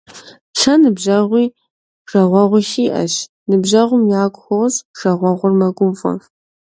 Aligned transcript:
Сэ 0.59 0.73
ныбжьэгъуи 0.81 1.45
жагъуэгъуи 2.09 2.63
сиӏэщ. 2.69 3.13
Ныбжьэгъум 3.49 4.03
ягу 4.21 4.41
хощӏ, 4.45 4.77
жагъуэгъур 4.99 5.53
мэгуфӏэ. 5.59 6.13